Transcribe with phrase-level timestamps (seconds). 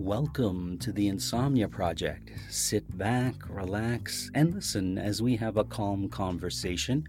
[0.00, 2.32] Welcome to the Insomnia Project.
[2.48, 7.06] Sit back, relax, and listen as we have a calm conversation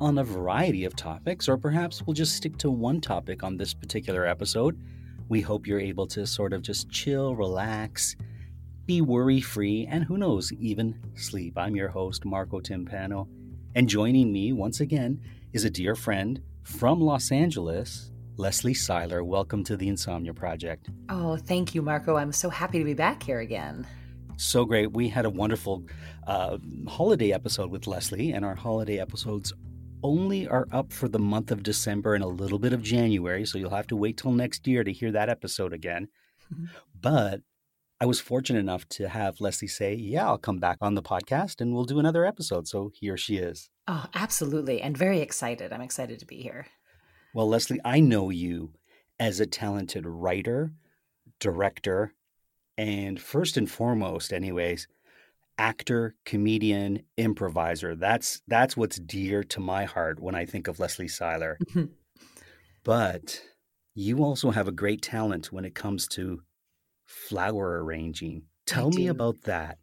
[0.00, 3.72] on a variety of topics, or perhaps we'll just stick to one topic on this
[3.72, 4.76] particular episode.
[5.28, 8.16] We hope you're able to sort of just chill, relax,
[8.84, 11.56] be worry free, and who knows, even sleep.
[11.56, 13.28] I'm your host, Marco Timpano,
[13.76, 15.22] and joining me once again
[15.52, 19.24] is a dear friend from Los Angeles, Leslie Seiler.
[19.24, 20.90] Welcome to the Insomnia Project.
[21.08, 22.16] Oh, thank you, Marco.
[22.16, 23.84] I'm so happy to be back here again.
[24.36, 24.92] So great.
[24.92, 25.84] We had a wonderful
[26.24, 29.52] uh, holiday episode with Leslie, and our holiday episodes
[30.04, 33.58] only are up for the month of December and a little bit of January, so
[33.58, 36.06] you'll have to wait till next year to hear that episode again.
[36.54, 36.66] Mm-hmm.
[37.00, 37.40] But
[38.00, 41.60] I was fortunate enough to have Leslie say, Yeah, I'll come back on the podcast
[41.60, 42.68] and we'll do another episode.
[42.68, 43.68] So here she is.
[43.88, 44.80] Oh, absolutely.
[44.80, 45.72] And very excited.
[45.72, 46.68] I'm excited to be here.
[47.34, 48.72] Well, Leslie, I know you
[49.20, 50.72] as a talented writer,
[51.40, 52.14] director,
[52.76, 54.86] and first and foremost, anyways,
[55.58, 57.94] actor, comedian, improviser.
[57.94, 61.58] That's that's what's dear to my heart when I think of Leslie Seiler.
[61.68, 61.86] Mm-hmm.
[62.84, 63.42] but
[63.94, 66.42] you also have a great talent when it comes to
[67.06, 68.42] flower arranging.
[68.64, 69.78] Tell me about that.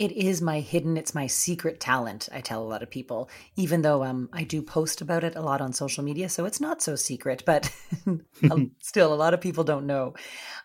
[0.00, 3.82] It is my hidden, it's my secret talent, I tell a lot of people, even
[3.82, 6.30] though um, I do post about it a lot on social media.
[6.30, 7.70] So it's not so secret, but
[8.80, 10.14] still, a lot of people don't know.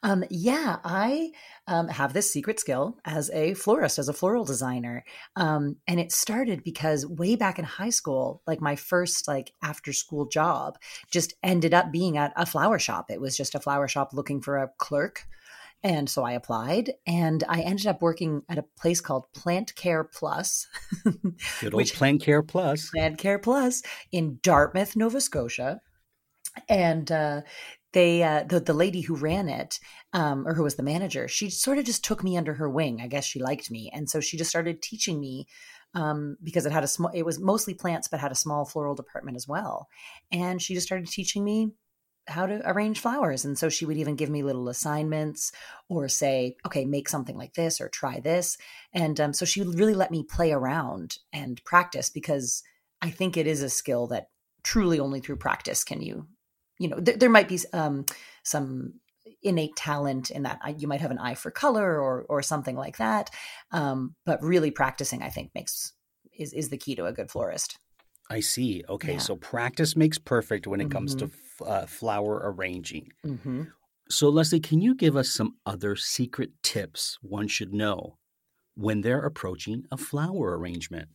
[0.04, 1.32] Um, yeah, I
[1.68, 5.04] um, have this secret skill as a florist, as a floral designer.
[5.36, 9.92] Um, and it started because way back in high school, like my first like after
[9.92, 10.78] school job
[11.12, 13.12] just ended up being at a flower shop.
[13.12, 15.28] It was just a flower shop looking for a clerk
[15.86, 20.04] and so I applied and I ended up working at a place called Plant Care
[20.04, 20.66] Plus.
[21.62, 22.90] Good old Plant Care Plus.
[22.90, 25.82] Plant Care Plus in Dartmouth, Nova Scotia.
[26.68, 27.42] And uh,
[27.94, 29.80] they, uh, the, the lady who ran it,
[30.12, 33.00] um, or who was the manager, she sort of just took me under her wing.
[33.00, 33.92] I guess she liked me.
[33.94, 35.46] And so she just started teaching me
[35.94, 38.96] um, because it had a small, it was mostly plants, but had a small floral
[38.96, 39.88] department as well.
[40.32, 41.74] And she just started teaching me
[42.28, 43.46] how to arrange flowers.
[43.46, 45.52] And so she would even give me little assignments
[45.90, 48.58] or say, okay, make something like this or try this.
[48.94, 52.64] And um, so she really let me play around and practice because
[53.02, 54.30] I think it is a skill that
[54.64, 56.28] truly only through practice can you,
[56.80, 58.06] you know, th- there might be um,
[58.44, 58.96] some
[59.44, 62.98] innate talent in that you might have an eye for color or or something like
[62.98, 63.30] that.
[63.72, 65.94] Um, but really practicing, I think, makes
[66.38, 67.78] is is the key to a good florist.
[68.30, 68.84] I see.
[68.90, 69.20] Okay, yeah.
[69.20, 70.94] so practice makes perfect when it mm-hmm.
[70.94, 71.64] comes to mm-hmm.
[71.64, 73.10] f- uh, flower arranging.
[73.26, 73.64] Mm-hmm.
[74.10, 78.18] So, Leslie, can you give us some other secret tips one should know
[78.76, 81.10] when they're approaching a flower arrangement?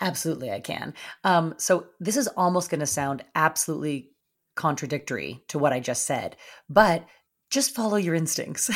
[0.00, 0.92] Absolutely, I can.
[1.24, 4.10] Um, so, this is almost going to sound absolutely
[4.56, 6.36] contradictory to what I just said,
[6.68, 7.06] but
[7.50, 8.70] just follow your instincts.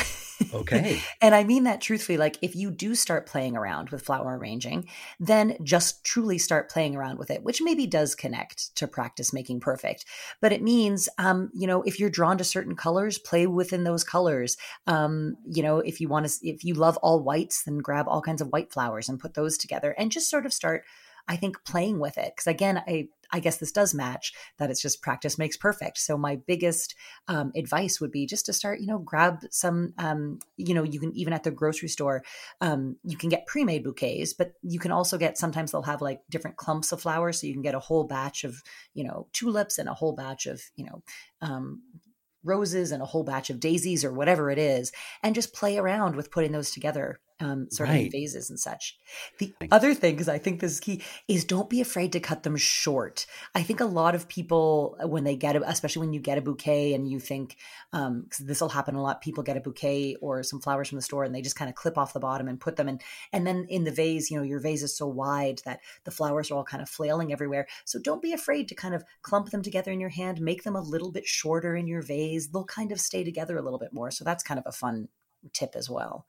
[0.53, 1.01] Okay.
[1.21, 2.17] and I mean that truthfully.
[2.17, 4.87] Like, if you do start playing around with flower arranging,
[5.19, 9.59] then just truly start playing around with it, which maybe does connect to practice making
[9.59, 10.05] perfect.
[10.39, 14.03] But it means, um, you know, if you're drawn to certain colors, play within those
[14.03, 14.57] colors.
[14.87, 18.21] Um, you know, if you want to, if you love all whites, then grab all
[18.21, 20.83] kinds of white flowers and put those together and just sort of start
[21.27, 24.81] I think playing with it because again, I I guess this does match that it's
[24.81, 25.97] just practice makes perfect.
[25.97, 26.95] So my biggest
[27.27, 30.99] um, advice would be just to start, you know, grab some, um, you know, you
[30.99, 32.23] can even at the grocery store,
[32.59, 36.21] um, you can get pre-made bouquets, but you can also get sometimes they'll have like
[36.29, 38.61] different clumps of flowers, so you can get a whole batch of,
[38.93, 41.03] you know, tulips and a whole batch of, you know,
[41.41, 41.81] um,
[42.43, 44.91] roses and a whole batch of daisies or whatever it is,
[45.21, 48.11] and just play around with putting those together um, sort right.
[48.11, 48.97] vases and such.
[49.39, 52.43] The other thing, because I think this is key, is don't be afraid to cut
[52.43, 53.25] them short.
[53.55, 56.37] I think a lot of people, uh, when they get, a, especially when you get
[56.37, 57.57] a bouquet and you think,
[57.91, 60.97] because um, this will happen a lot, people get a bouquet or some flowers from
[60.97, 62.99] the store and they just kind of clip off the bottom and put them in.
[63.33, 66.51] And then in the vase, you know, your vase is so wide that the flowers
[66.51, 67.67] are all kind of flailing everywhere.
[67.85, 70.75] So don't be afraid to kind of clump them together in your hand, make them
[70.75, 72.47] a little bit shorter in your vase.
[72.47, 74.11] They'll kind of stay together a little bit more.
[74.11, 75.07] So that's kind of a fun
[75.53, 76.27] tip as well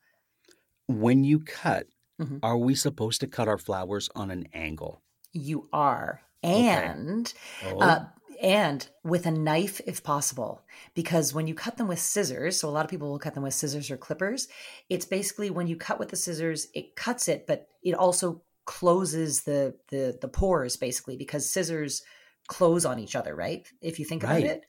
[0.87, 1.87] when you cut,
[2.21, 2.39] mm-hmm.
[2.43, 5.03] are we supposed to cut our flowers on an angle?
[5.33, 6.23] You are.
[6.43, 7.33] And
[7.63, 7.75] okay.
[7.77, 7.81] oh.
[7.81, 8.05] uh,
[8.43, 10.63] and with a knife if possible
[10.95, 13.45] because when you cut them with scissors so a lot of people will cut them
[13.45, 14.49] with scissors or clippers
[14.91, 19.43] it's basically when you cut with the scissors it cuts it but it also closes
[19.43, 22.03] the the the pores basically because scissors
[22.49, 24.39] close on each other right if you think right.
[24.39, 24.65] about it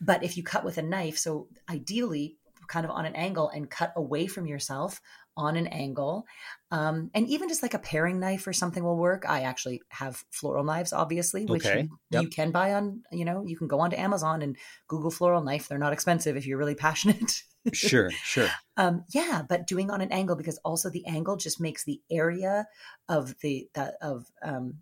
[0.00, 2.36] but if you cut with a knife so ideally
[2.66, 5.00] kind of on an angle and cut away from yourself
[5.36, 6.26] on an angle.
[6.70, 9.24] Um, and even just like a paring knife or something will work.
[9.28, 11.82] I actually have floral knives, obviously, which okay.
[11.82, 12.22] you, yep.
[12.22, 14.56] you, can buy on, you know, you can go onto Amazon and
[14.88, 15.68] Google floral knife.
[15.68, 17.42] They're not expensive if you're really passionate.
[17.72, 18.48] sure, sure.
[18.76, 22.66] Um, yeah, but doing on an angle because also the angle just makes the area
[23.08, 24.78] of the, the of um,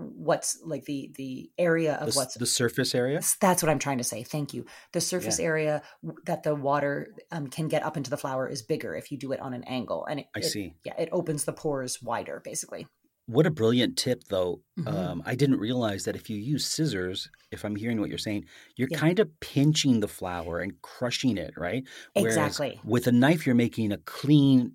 [0.00, 3.20] what's like the the area of the, what's the surface area?
[3.40, 4.66] That's what i'm trying to say thank you.
[4.92, 5.46] The surface yeah.
[5.46, 5.82] area
[6.26, 9.32] that the water um, can get up into the flower is bigger if you do
[9.32, 10.74] it on an angle and it, i it, see.
[10.84, 12.86] yeah it opens the pores wider basically.
[13.26, 14.62] What a brilliant tip though.
[14.78, 14.88] Mm-hmm.
[14.88, 18.46] um, i didn't realize that if you use scissors if i'm hearing what you're saying
[18.76, 18.98] you're yeah.
[18.98, 21.84] kind of pinching the flower and crushing it right?
[22.14, 22.80] Whereas exactly.
[22.84, 24.72] with a knife you're making a clean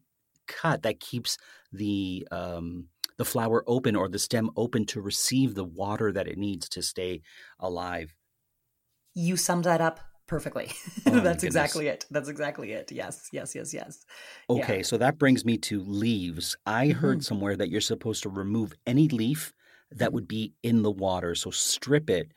[0.47, 1.37] cut that keeps
[1.71, 2.85] the um,
[3.17, 6.81] the flower open or the stem open to receive the water that it needs to
[6.81, 7.21] stay
[7.59, 8.15] alive.
[9.13, 10.71] You summed that up perfectly.
[11.07, 12.05] Oh, That's exactly it.
[12.09, 12.91] That's exactly it.
[12.91, 14.05] Yes, yes, yes, yes.
[14.49, 14.83] Okay, yeah.
[14.83, 16.57] so that brings me to leaves.
[16.65, 16.99] I mm-hmm.
[16.99, 19.53] heard somewhere that you're supposed to remove any leaf
[19.91, 21.35] that would be in the water.
[21.35, 22.31] So strip it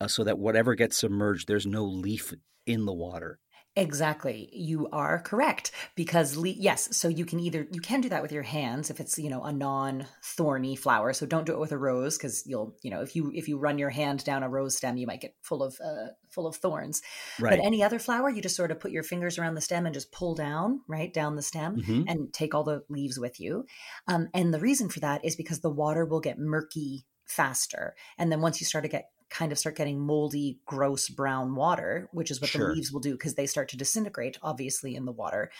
[0.00, 2.34] uh, so that whatever gets submerged, there's no leaf
[2.66, 3.38] in the water.
[3.76, 4.50] Exactly.
[4.52, 8.32] You are correct because le- yes, so you can either you can do that with
[8.32, 11.12] your hands if it's, you know, a non-thorny flower.
[11.12, 13.58] So don't do it with a rose cuz you'll, you know, if you if you
[13.58, 16.56] run your hand down a rose stem, you might get full of uh full of
[16.56, 17.00] thorns.
[17.38, 17.50] Right.
[17.50, 19.94] But any other flower, you just sort of put your fingers around the stem and
[19.94, 22.02] just pull down, right, down the stem mm-hmm.
[22.08, 23.66] and take all the leaves with you.
[24.08, 27.94] Um, and the reason for that is because the water will get murky faster.
[28.18, 32.08] And then once you start to get kind of start getting moldy, gross brown water,
[32.12, 32.68] which is what sure.
[32.68, 35.50] the leaves will do because they start to disintegrate, obviously, in the water.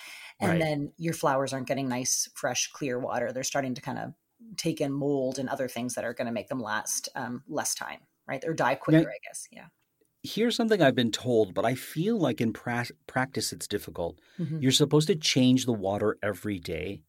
[0.41, 0.61] And right.
[0.61, 3.33] then your flowers aren't getting nice, fresh, clear water.
[3.33, 4.13] They're starting to kind of
[4.57, 7.75] take in mold and other things that are going to make them last um, less
[7.75, 8.43] time, right?
[8.45, 9.47] Or die quicker, now, I guess.
[9.51, 9.67] Yeah.
[10.23, 14.19] Here's something I've been told, but I feel like in pra- practice it's difficult.
[14.39, 14.59] Mm-hmm.
[14.61, 17.03] You're supposed to change the water every day.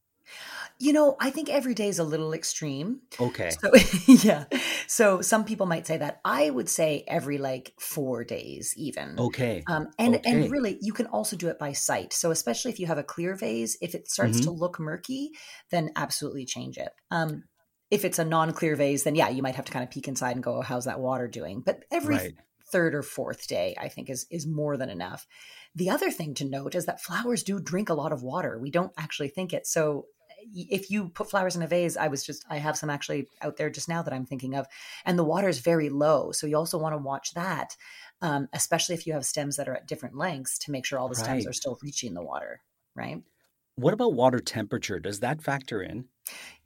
[0.80, 3.02] You know, I think every day is a little extreme.
[3.20, 3.52] Okay.
[3.52, 3.72] So,
[4.28, 4.46] yeah.
[4.88, 6.22] So some people might say that.
[6.26, 9.20] I would say every like four days, even.
[9.20, 9.64] Okay.
[9.68, 10.32] Um, and okay.
[10.32, 12.14] and really, you can also do it by sight.
[12.14, 14.46] So especially if you have a clear vase, if it starts mm-hmm.
[14.46, 15.32] to look murky,
[15.70, 16.92] then absolutely change it.
[17.12, 17.44] Um,
[17.92, 20.36] if it's a non-clear vase, then yeah, you might have to kind of peek inside
[20.36, 22.34] and go, oh, "How's that water doing?" But every right.
[22.72, 25.28] third or fourth day, I think is is more than enough.
[25.76, 28.58] The other thing to note is that flowers do drink a lot of water.
[28.58, 29.68] We don't actually think it.
[29.68, 30.06] So
[30.54, 33.58] if you put flowers in a vase, I was just, I have some actually out
[33.58, 34.68] there just now that I'm thinking of,
[35.06, 36.32] and the water is very low.
[36.32, 37.76] So you also want to watch that,
[38.22, 41.10] um, especially if you have stems that are at different lengths to make sure all
[41.10, 42.62] the stems are still reaching the water,
[42.96, 43.22] right?
[43.76, 45.00] What about water temperature?
[45.00, 46.06] Does that factor in?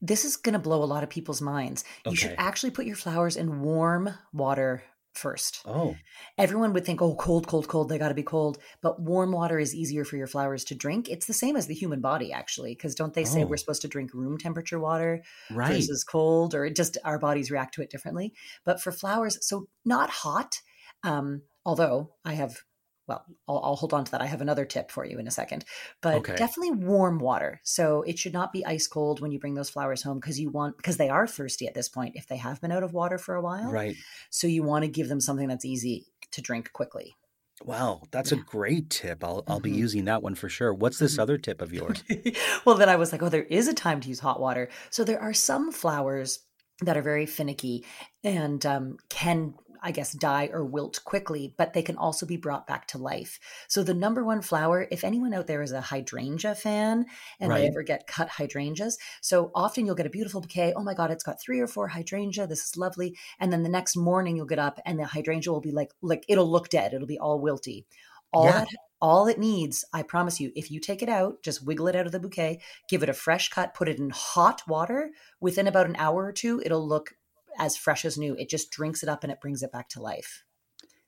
[0.01, 1.83] This is going to blow a lot of people's minds.
[2.05, 4.83] You should actually put your flowers in warm water
[5.17, 5.61] first.
[5.65, 5.95] Oh.
[6.37, 8.57] Everyone would think, oh, cold, cold, cold, they got to be cold.
[8.81, 11.09] But warm water is easier for your flowers to drink.
[11.09, 13.47] It's the same as the human body, actually, because don't they say oh.
[13.47, 15.73] we're supposed to drink room temperature water right.
[15.73, 18.33] versus cold, or just our bodies react to it differently?
[18.63, 20.61] But for flowers, so not hot.
[21.03, 22.63] Um, although I have
[23.07, 24.21] well, I'll, I'll, hold on to that.
[24.21, 25.65] I have another tip for you in a second,
[26.01, 26.35] but okay.
[26.35, 27.61] definitely warm water.
[27.63, 30.49] So it should not be ice cold when you bring those flowers home because you
[30.49, 33.17] want because they are thirsty at this point if they have been out of water
[33.17, 33.71] for a while.
[33.71, 33.95] Right.
[34.29, 37.15] So you want to give them something that's easy to drink quickly.
[37.63, 38.39] Wow, that's yeah.
[38.39, 39.23] a great tip.
[39.23, 39.71] I'll I'll mm-hmm.
[39.71, 40.73] be using that one for sure.
[40.73, 41.21] What's this mm-hmm.
[41.21, 42.03] other tip of yours?
[42.65, 44.69] well, then I was like, oh, there is a time to use hot water.
[44.89, 46.39] So there are some flowers
[46.81, 47.85] that are very finicky
[48.23, 52.67] and um, can I guess, die or wilt quickly, but they can also be brought
[52.67, 53.39] back to life.
[53.67, 57.05] So the number one flower, if anyone out there is a hydrangea fan
[57.39, 57.61] and right.
[57.61, 60.73] they ever get cut hydrangeas, so often you'll get a beautiful bouquet.
[60.75, 62.47] Oh my God, it's got three or four hydrangea.
[62.47, 63.17] This is lovely.
[63.39, 66.25] And then the next morning you'll get up and the hydrangea will be like, like
[66.27, 66.93] it'll look dead.
[66.93, 67.85] It'll be all wilty.
[68.33, 68.59] All Yeah.
[68.59, 68.67] that
[69.01, 72.05] all it needs, I promise you, if you take it out, just wiggle it out
[72.05, 75.85] of the bouquet, give it a fresh cut, put it in hot water, within about
[75.85, 77.13] an hour or two, it'll look
[77.57, 78.35] as fresh as new.
[78.35, 80.43] It just drinks it up and it brings it back to life.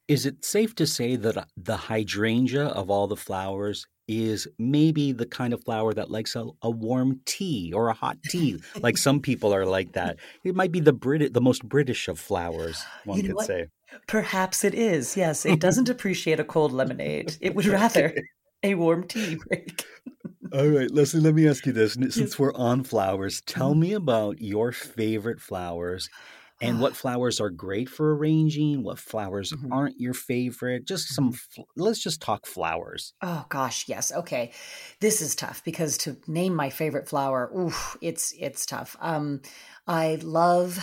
[0.08, 5.12] Is it safe to say that uh, the hydrangea of all the flowers is maybe
[5.12, 8.58] the kind of flower that likes a, a warm tea or a hot tea?
[8.80, 10.18] like some people are like that.
[10.46, 13.48] It might be the Brit- the most British of flowers, one You know could what?
[13.48, 13.68] say.
[14.08, 15.18] Perhaps it is.
[15.18, 17.36] Yes, it doesn't appreciate a cold lemonade.
[17.42, 18.16] It would rather
[18.64, 19.86] a warm tea break.
[20.54, 21.94] All right, Leslie, let me ask you this.
[21.94, 22.40] Since Yes.
[22.40, 23.80] we're on flowers, tell mm-hmm.
[23.82, 26.10] me about your favorite flowers
[26.62, 29.70] and what flowers are great for arranging, what flowers Mhm.
[29.72, 30.86] aren't your favorite.
[30.86, 33.14] Just some, fl- let's just talk flowers.
[33.22, 34.12] Oh gosh, yes.
[34.12, 34.52] Okay.
[35.00, 38.96] This is tough because to name my favorite flower, oof, it's it's tough.
[39.00, 39.42] Um
[39.88, 40.80] I love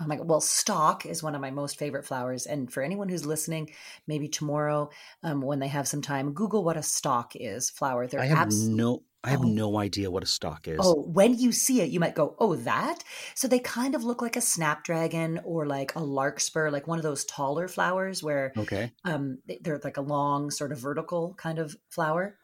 [0.00, 3.08] oh my god, well, stock is one of my most favorite flowers and for anyone
[3.08, 3.70] who's listening,
[4.06, 4.88] maybe tomorrow
[5.22, 8.06] um when they have some time, google what a stock is flower.
[8.06, 9.44] They're I have abs- no, I have Oh.
[9.44, 10.78] no idea what a stock is.
[10.80, 14.20] Oh, when you see it, you might go, "Oh, that." So they kind of look
[14.22, 18.92] like a snapdragon or like a larkspur, like one of those taller flowers where Okay,
[19.04, 22.38] um they- they're like a long sort of vertical kind of flower.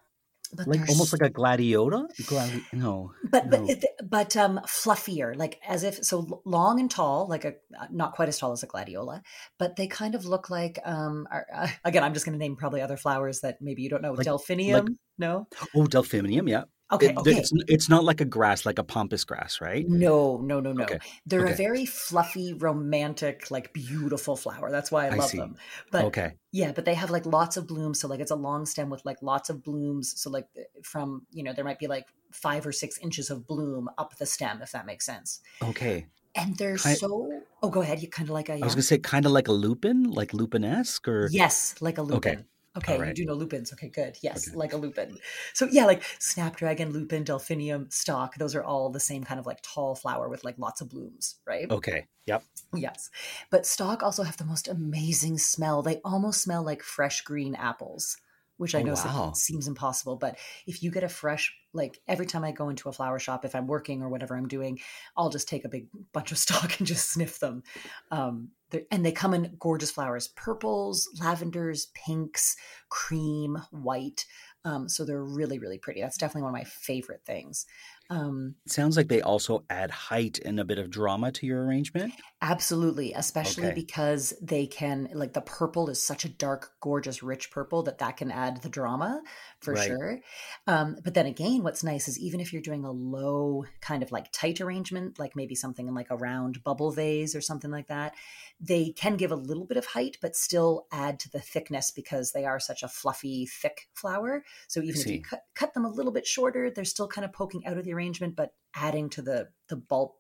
[0.54, 3.68] But like almost like a gladiola Gladi- no, but but no.
[3.68, 8.14] it- but um fluffier like as if so long and tall like a uh, not
[8.14, 9.22] quite as tall as a gladiola
[9.58, 12.56] but they kind of look like um are, uh, again i'm just going to name
[12.56, 16.48] probably other flowers that maybe you don't know Like- delphinium no oh, delphinium.
[16.48, 16.64] Yeah.
[16.92, 19.86] Okay It- okay It's, it's not like a grass, like a pampas grass, right?
[19.88, 25.06] no no no no Okay, they're a very fluffy romantic like beautiful flower that's why
[25.06, 25.38] i I love see.
[25.38, 25.56] them
[25.90, 26.32] but okay.
[26.50, 28.00] Yeah, but they have like lots of blooms.
[28.00, 30.18] So like it's a long stem with like lots of blooms.
[30.18, 33.46] So like eh, from you know there might be like five or six inches of
[33.46, 35.40] bloom up the stem, if that makes sense.
[35.62, 36.06] Okay.
[36.34, 37.42] And they're so.
[37.62, 38.00] Oh, go ahead.
[38.00, 38.54] You kind of like a.
[38.54, 42.02] I was gonna say kind of like a lupin, like lupin-esque, or Yes, like a
[42.02, 42.16] lupin.
[42.32, 42.44] Okay.
[42.86, 43.08] Oh, okay, All right.
[43.08, 43.72] you do know lupins.
[43.72, 44.16] Okay, good.
[44.22, 44.56] Yes, Okay.
[44.56, 45.18] like a lupin.
[45.54, 48.36] So yeah, like snapdragon, lupin, delphinium, stock.
[48.36, 51.36] Those are all the same kind of like tall flower with like lots of blooms,
[51.46, 51.70] right?
[51.70, 52.06] okay.
[52.26, 52.44] Yep.
[52.74, 53.10] Yes.
[53.50, 55.82] But stock also have the most amazing smell.
[55.82, 58.16] They almost smell like fresh green apples,
[58.58, 59.32] which I Oh, know wow.
[59.34, 60.16] seems impossible.
[60.16, 63.44] But if you get a fresh, like every time I go into a flower shop,
[63.44, 64.78] if I'm working or whatever I'm doing,
[65.16, 67.62] I'll just take a big bunch of stock and just sniff them.
[68.10, 68.50] Um,
[68.90, 72.54] and they come in gorgeous flowers purples, lavenders, pinks,
[72.90, 74.26] cream, white.
[74.64, 76.02] Um, so they're really, really pretty.
[76.02, 77.64] That's definitely one of my favorite things.
[78.10, 82.14] Um, sounds like they also add height and a bit of drama to your arrangement.
[82.40, 83.72] Absolutely, especially Okay.
[83.72, 88.16] because they can like the purple is such a dark, gorgeous, rich purple that that
[88.16, 89.22] can add the drama
[89.58, 89.98] for Right.
[89.98, 90.20] sure.
[90.68, 94.12] Um, but then again, what's nice is even if you're doing a low kind of
[94.12, 97.88] like tight arrangement, like maybe something in like a round bubble vase or something like
[97.88, 98.14] that,
[98.60, 102.32] they can give a little bit of height, but still add to the thickness because
[102.32, 104.44] they are such a fluffy, thick flower.
[104.68, 107.32] So even if you cut, cut them a little bit shorter, they're still kind of
[107.32, 110.14] poking out of the arrangement, but adding to the the bulk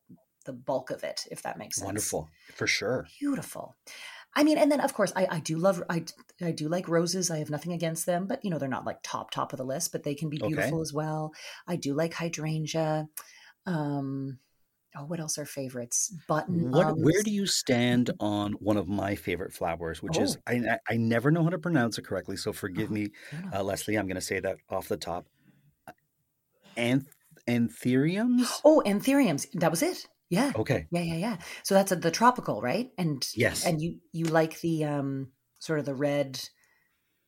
[0.44, 1.86] the bulk of it, if that makes sense.
[1.86, 3.06] Wonderful, for sure.
[3.20, 3.76] Beautiful.
[4.34, 6.04] I mean, and then of course, I, I do love I
[6.40, 7.30] I do like roses.
[7.30, 9.64] I have nothing against them, but you know they're not like top top of the
[9.64, 10.48] list, but they can be Okay.
[10.48, 11.32] beautiful as well.
[11.66, 13.08] I do like hydrangea.
[13.66, 14.38] Um,
[14.96, 16.14] oh, what else are favorites?
[16.28, 16.70] Button.
[16.70, 16.96] What?
[16.98, 20.40] Where do you stand on one of my favorite flowers, which is Oh.
[20.46, 23.08] I, I I never know how to pronounce it correctly, so forgive Oh, me,
[23.52, 23.96] uh, Leslie.
[23.96, 25.26] I'm going to say that off the top.
[26.76, 27.06] Anth-
[27.48, 28.62] anthuriums.
[28.64, 29.46] Oh, anthuriums.
[29.54, 30.06] That was it.
[30.30, 30.52] Yeah.
[30.54, 30.88] Okay.
[30.90, 31.36] Yeah, yeah, yeah.
[31.62, 32.90] So that's a, the tropical, right?
[32.98, 33.64] And Yes.
[33.64, 36.40] and you you like the um sort of the red,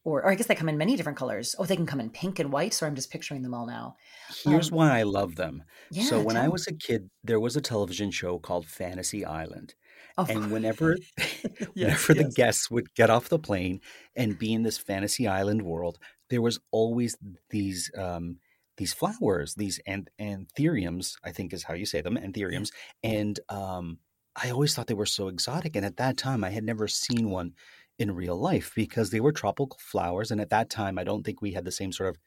[0.05, 1.55] or or I guess they come in many different colors.
[1.59, 2.75] Oh, they can come in pink and white.
[2.75, 3.97] So I'm just picturing them all now.
[4.29, 5.65] Here's Um, why I love them.
[5.91, 6.05] Yeah.
[6.05, 9.75] so when I was a kid, there was a television show called Fantasy Island,
[10.17, 10.99] Of and whenever
[11.75, 13.81] yes, whenever the guests would get off the plane
[14.17, 15.99] and be in this fantasy island world,
[16.31, 17.17] there was always
[17.51, 18.41] these um,
[18.81, 22.73] these flowers, these anth- anthuriums, I think is how you say them, anthuriums,
[23.05, 24.01] and um,
[24.37, 25.77] I always thought they were so exotic.
[25.77, 27.55] And at that time, I had never seen one
[27.99, 31.43] in real life because they were tropical flowers, and at that time, I don't think
[31.43, 32.19] we had the same sort of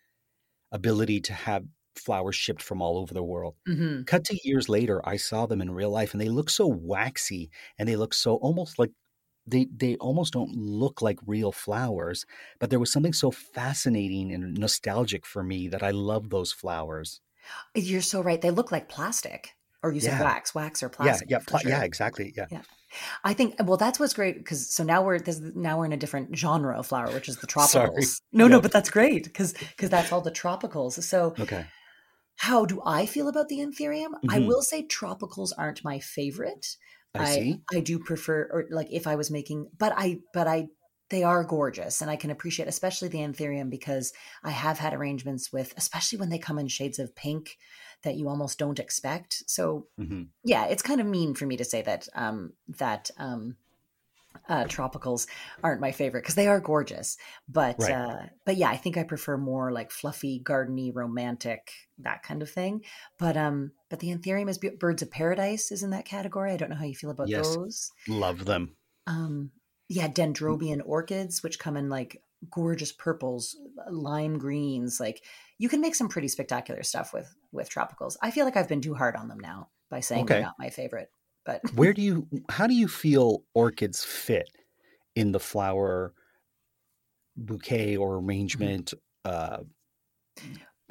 [0.71, 3.55] ability to have flowers shipped from all over the world.
[3.67, 4.07] Mhm.
[4.07, 7.51] Cut to years later, I saw them in real life and they look so waxy
[7.77, 8.91] and they look so almost like
[9.45, 12.25] they they almost don't look like real flowers,
[12.59, 17.21] but there was something so fascinating and nostalgic for me that I love those flowers.
[17.75, 18.41] You're so right.
[18.41, 20.23] They look like plastic, or you said Yeah.
[20.23, 21.29] wax, wax or plastic.
[21.29, 21.71] yeah, yeah, pla- sure.
[21.71, 22.33] yeah, exactly.
[22.37, 22.45] Yeah.
[22.49, 22.61] yeah
[23.23, 23.55] I think.
[23.63, 26.77] Well, that's what's great because so now we're this, now we're in a different genre
[26.77, 27.69] of flower, which is the tropicals.
[27.69, 28.05] Sorry.
[28.31, 31.01] No, no, but that's great because because that's all the tropicals.
[31.03, 31.65] So Okay.
[32.37, 34.11] how do I feel about the anthurium?
[34.29, 34.47] I Mhm.
[34.47, 36.77] will say tropicals aren't my favorite.
[37.15, 37.61] I see.
[37.71, 40.69] I do prefer, or like if I was making, but I but I
[41.09, 45.53] they are gorgeous and i can appreciate especially the anthurium because i have had arrangements
[45.53, 47.57] with especially when they come in shades of pink
[48.01, 51.65] that you almost don't expect so hmm yeah it's kind of mean for me to
[51.65, 53.55] say that um that um
[54.49, 55.27] uh tropicals
[55.63, 57.91] aren't my favorite because they are gorgeous but Right.
[57.91, 62.49] uh but yeah i think i prefer more like fluffy gardeny romantic that kind of
[62.49, 62.83] thing
[63.19, 66.57] but um but the anthurium is be- birds of paradise is in that category i
[66.57, 67.55] don't know how you feel about Yes.
[67.55, 68.75] those Love them.
[69.07, 69.51] um
[69.89, 73.55] yeah dendrobian orchids which come in like gorgeous purples
[73.89, 75.23] lime greens like
[75.59, 78.81] you can make some pretty spectacular stuff with with tropicals i feel like i've been
[78.81, 81.09] too hard on them now by saying they're not my favorite
[81.45, 82.27] but Where do you?
[82.49, 84.49] How do you feel orchids fit
[85.15, 86.13] in the flower
[87.35, 88.93] bouquet or arrangement
[89.25, 89.63] uh,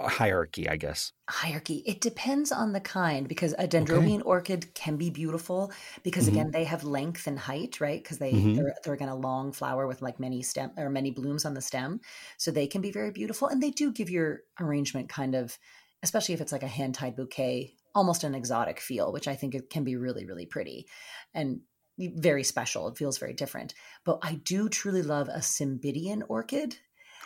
[0.00, 0.68] hierarchy?
[0.68, 1.12] I guess.
[1.30, 6.26] hierarchy it depends on the kind because a dendrobian orchid can be beautiful because Mhm.
[6.26, 8.54] again they have length and height right because they Mhm.
[8.54, 11.60] they're, they're again a long flower with like many stem or many blooms on the
[11.62, 12.00] stem
[12.38, 15.58] so they can be very beautiful and they do give your arrangement kind of
[16.02, 19.54] especially if it's like a hand tied bouquet almost an exotic feel which i think
[19.54, 20.86] it can be really really pretty
[21.34, 21.60] and
[21.98, 26.76] very special it feels very different but i do truly love a cymbidian orchid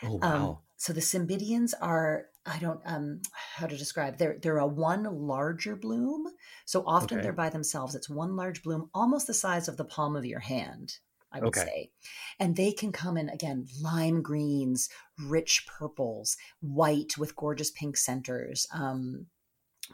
[0.02, 0.62] Oh um, wow.
[0.76, 5.76] so the Cymbidians are I don't um how to describe they're they're a one larger
[5.76, 6.26] bloom.
[6.64, 7.22] So often Okay.
[7.22, 7.94] they're by themselves.
[7.94, 10.98] It's one large bloom, almost the size of the palm of your hand.
[11.32, 11.56] I would Okay.
[11.56, 11.90] say.
[12.38, 18.66] And they can come in again lime greens, rich purples, white with gorgeous pink centers,
[18.72, 19.26] um,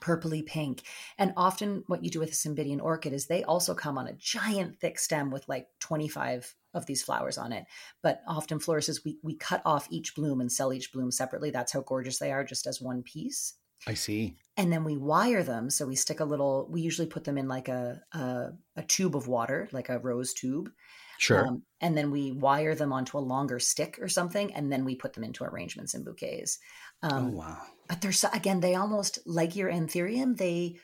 [0.01, 0.83] purpley pink.
[1.19, 4.15] And often what you do with a Cymbidian orchid is they also come on a
[4.15, 7.65] giant thick stem with like 25 of these flowers on it.
[8.03, 11.51] But often florists, we, we cut off each bloom and sell each bloom separately.
[11.51, 13.55] That's how gorgeous they are, just as one piece.
[13.87, 14.37] I see.
[14.57, 15.69] And then we wire them.
[15.71, 19.17] So we stick a little, we usually put them in like a, a, a tube
[19.17, 20.71] of water, like a rose tube.
[21.19, 21.47] Sure.
[21.47, 24.55] Um, and then we wire them onto a longer stick or something.
[24.55, 26.59] And then we put them into arrangements and bouquets.
[27.03, 27.61] oh Um, wow.
[27.89, 30.77] But they're so, again they almost like your anthurium they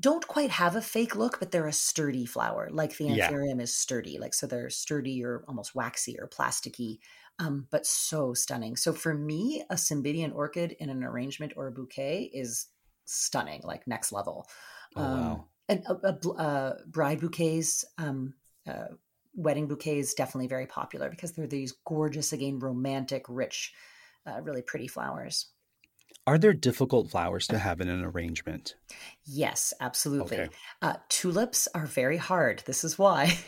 [0.00, 3.30] don't quite have a fake look but they're a sturdy flower like the Yeah.
[3.30, 6.98] anthurium is sturdy like so they're sturdy or almost waxy or plasticky
[7.38, 11.72] um, but so stunning so for me a cymbidian orchid in an arrangement or a
[11.72, 12.68] bouquet is
[13.04, 14.46] stunning like next level
[14.96, 15.48] Oh um, wow.
[15.68, 18.34] and a, uh, bl- uh, bride bouquets um,
[18.66, 18.88] uh,
[19.34, 23.72] wedding bouquets definitely very popular because they're these gorgeous again romantic rich
[24.26, 25.52] uh, really pretty flowers
[26.26, 28.76] Are there difficult flowers to have in an arrangement?
[29.24, 30.38] Yes, absolutely.
[30.38, 30.48] Okay.
[30.80, 32.62] Uh, tulips are very hard.
[32.64, 33.38] This is why.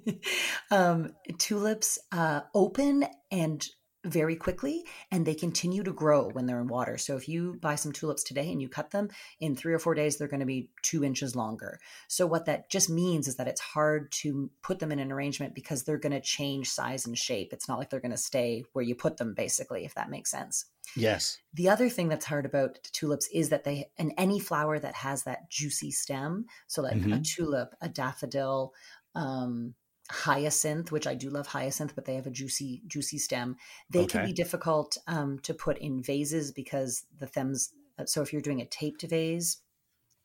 [0.70, 3.66] um, tulips uh, open and
[4.04, 6.96] very quickly, and they continue to grow when they're in water.
[6.96, 9.08] So if you buy some tulips today and you cut them,
[9.40, 11.78] in three or four days, they're going to be two inches longer.
[12.08, 15.54] So what that just means is that it's hard to put them in an arrangement
[15.54, 17.52] because they're going to change size and shape.
[17.52, 20.30] It's not like they're going to stay where you put them, basically, if that makes
[20.30, 20.64] sense.
[20.96, 21.38] Yes.
[21.52, 25.24] The other thing that's hard about tulips is that they, and any flower that has
[25.24, 27.24] that juicy stem, so like a Mhm.
[27.24, 28.72] tulip, a daffodil,
[29.14, 29.74] um,
[30.10, 33.56] hyacinth, which I do love hyacinth, but they have a juicy, juicy stem.
[33.90, 37.72] They can be difficult um, to put in vases because the stems.
[37.98, 39.58] uh, So if you're doing a taped vase,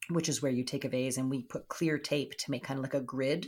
[0.10, 2.78] which is where you take a vase and we put clear tape to make kind
[2.80, 3.48] of like a grid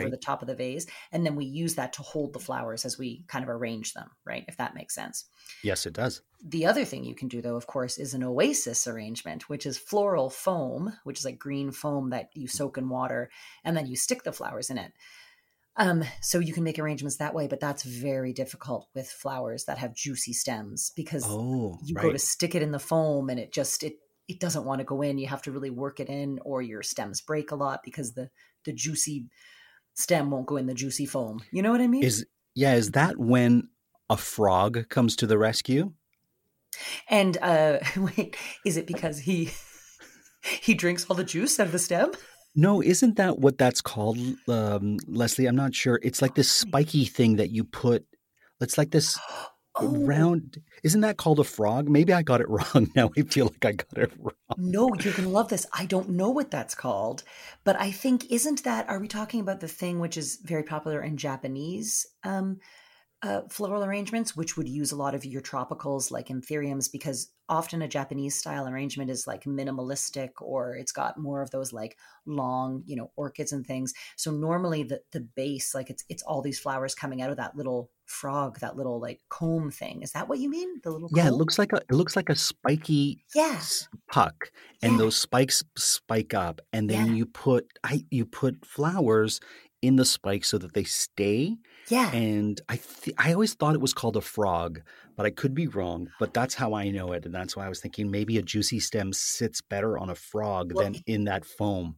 [0.00, 2.84] over the top of the vase, and then we use that to hold the flowers
[2.84, 4.44] as we kind of arrange them, right?
[4.46, 5.24] If that makes sense.
[5.64, 6.22] Yes, it does.
[6.44, 9.78] The other thing you can do, though, of course, is an oasis arrangement, which is
[9.78, 13.30] floral foam, which is like green foam that you soak in water
[13.64, 14.92] and then you stick the flowers in it.
[15.76, 19.78] Um, so you can make arrangements that way, but that's very difficult with flowers that
[19.78, 22.02] have juicy stems because Oh, you right.
[22.02, 23.94] go to stick it in the foam and it just it
[24.28, 25.18] it doesn't want to go in.
[25.18, 28.30] You have to really work it in, or your stems break a lot because the
[28.64, 29.26] the juicy
[29.94, 31.42] stem won't go in the juicy foam.
[31.50, 32.02] You know what I mean?
[32.02, 33.68] Is yeah, is that when
[34.10, 35.92] a frog comes to the rescue?
[37.08, 39.50] And uh wait, is it because he
[40.42, 42.12] he drinks all the juice out of the stem?
[42.54, 45.46] No, isn't that what that's called, um, Leslie?
[45.46, 45.98] I'm not sure.
[46.02, 48.04] It's like this spiky thing that you put.
[48.60, 49.18] It's like this
[49.74, 50.60] Oh round.
[50.84, 51.88] Isn't that called a frog?
[51.88, 52.90] Maybe I got it wrong.
[52.94, 54.34] Now I feel like I got it wrong.
[54.58, 55.66] no, you're gonna love this.
[55.72, 57.22] I don't know what that's called,
[57.64, 61.02] but I think isn't that are we talking about the thing which is very popular
[61.02, 62.58] in Japanese um
[63.22, 67.82] uh, floral arrangements, which would use a lot of your tropicals like anthuriums, because often
[67.82, 72.82] a Japanese style arrangement is like minimalistic or it's got more of those like long,
[72.86, 73.92] you know, orchids and things.
[74.16, 77.56] So normally the the base, like it's it's all these flowers coming out of that
[77.56, 80.02] little frog, that little like comb thing.
[80.02, 80.80] Is that what you mean?
[80.82, 83.66] The little Yeah, it looks like a it looks like a spiky yeah,
[84.10, 85.00] puck, and Yeah.
[85.00, 87.14] those spikes spike up, and then Yeah.
[87.14, 89.40] you put I you put flowers
[89.82, 91.58] in the spikes so that they stay.
[91.88, 92.10] Yeah.
[92.12, 94.80] And I th- I always thought it was called a frog,
[95.16, 96.08] but I could be wrong.
[96.18, 98.80] But that's how I know it, and that's why I was thinking maybe a juicy
[98.80, 101.96] stem sits better on a frog Well, than in that foam.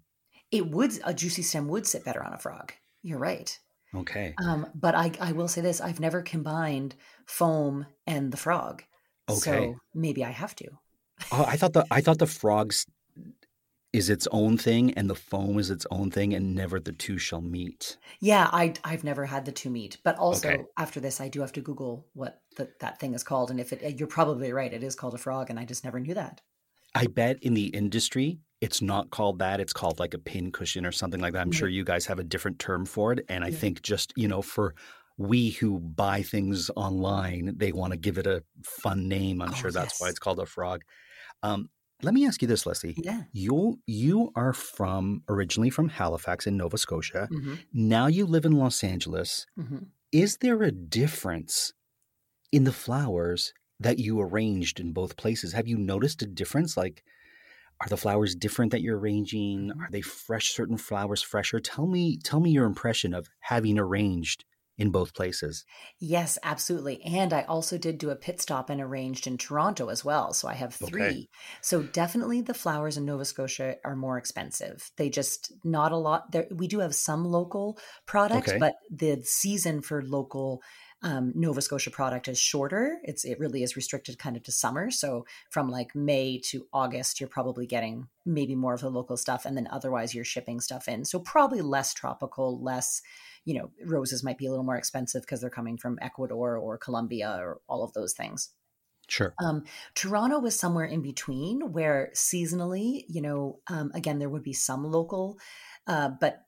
[0.51, 2.73] it would a juicy stem would sit better on a frog.
[3.03, 3.57] You're right.
[3.95, 4.35] Okay.
[4.43, 6.95] Um, but I, I will say this: I've never combined
[7.27, 8.83] foam and the frog.
[9.29, 9.39] Okay.
[9.41, 10.69] So maybe I have to.
[11.31, 12.87] Oh, I thought the I thought the frogs
[13.95, 17.19] is its own thing and the foam is its own thing and never the two
[17.19, 17.99] shall meet.
[18.21, 20.67] Yeah, I I've never had the two meet, but also Okay.
[20.79, 23.73] after this, I do have to Google what the, that thing is called, and if
[23.73, 26.43] it, you're probably right, it is called a frog, and I just never knew that.
[26.95, 29.61] I bet in the industry it's not called that.
[29.61, 31.43] It's called like a pin cushion or something like that.
[31.43, 33.25] I'm sure you guys have a different term for it.
[33.29, 33.51] And I Yeah.
[33.51, 34.75] think just, you know, for
[35.19, 39.43] we who buy things online, they want to give it a fun name.
[39.43, 40.83] I'm Oh, sure that's why it's called a frog.
[41.43, 41.71] Um,
[42.03, 42.95] let me ask you this, Leslie.
[42.99, 43.23] Yeah.
[43.33, 47.29] You you are from originally from Halifax in Nova Scotia.
[47.31, 49.47] hmm Now you live in Los Angeles.
[49.57, 49.79] hmm
[50.13, 51.73] Is there a difference
[52.53, 55.53] in the flowers that you arranged in both places?
[55.53, 56.77] Have you noticed a difference?
[56.77, 57.03] Like,
[57.81, 59.71] are the flowers different that you're arranging?
[59.71, 59.81] Mhm.
[59.81, 60.51] Are they fresh?
[60.51, 61.61] Certain flowers fresher?
[61.61, 64.45] Tell me, tell me your impression of having arranged
[64.79, 65.65] in both places.
[66.01, 67.03] Yes, absolutely.
[67.03, 70.33] And I also did do a pit stop and arranged in Toronto as well.
[70.33, 71.15] So I have Okay.
[71.15, 71.31] three.
[71.63, 74.91] So definitely the flowers in Nova Scotia are more expensive.
[74.97, 76.47] They just not a lot there.
[76.51, 78.59] We do have some local product, Okay.
[78.59, 80.63] but the season for local
[81.03, 82.99] um, Nova Scotia product is shorter.
[83.05, 84.91] It's it really is restricted kind of to summer.
[84.91, 89.45] So from like May to August, you're probably getting maybe more of the local stuff,
[89.45, 91.05] and then otherwise you're shipping stuff in.
[91.05, 93.03] So probably less tropical, less
[93.45, 96.79] you know, roses might be a little more expensive because they're coming from Ecuador or
[96.79, 98.51] Colombia or all of those things.
[99.07, 99.35] Sure.
[99.43, 104.55] Um, Toronto was somewhere in between where seasonally, you know, um, again, there would be
[104.55, 105.39] some local,
[105.87, 106.45] uh, but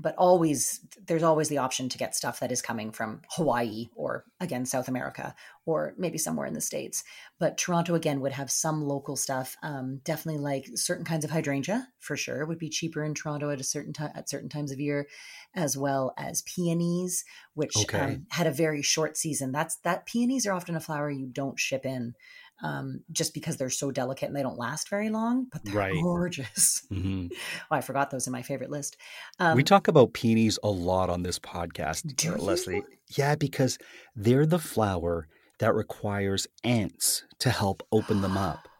[0.00, 4.24] but always there's always the option to get stuff that is coming from Hawaii or
[4.40, 5.34] again South America
[5.66, 7.02] or maybe somewhere in the states.
[7.38, 9.56] But Toronto again would have some local stuff.
[9.62, 13.60] Um, definitely like certain kinds of hydrangea for sure would be cheaper in Toronto at
[13.60, 15.08] a certain time at certain times of year,
[15.54, 17.98] as well as peonies, which Okay.
[17.98, 19.50] um, had a very short season.
[19.52, 22.14] That's that peonies are often a flower you don't ship in
[22.62, 25.94] um, just because they're so delicate and they don't last very long, but they're Right.
[26.02, 26.82] gorgeous.
[26.88, 27.26] hmm
[27.70, 28.96] Oh, I forgot those in my favorite list.
[29.38, 32.38] Um, we talk about peonies a lot on this podcast, Do uh?
[32.38, 32.82] Leslie.
[33.16, 33.78] Yeah, because
[34.16, 38.58] they're the flower that requires ants to help open them up.